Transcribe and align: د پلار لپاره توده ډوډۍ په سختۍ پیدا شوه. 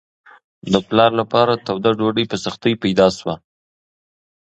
د 0.73 0.75
پلار 0.87 1.11
لپاره 1.21 1.61
توده 1.65 1.91
ډوډۍ 1.99 2.25
په 2.31 2.37
سختۍ 2.45 2.73
پیدا 2.83 3.07
شوه. 3.17 3.35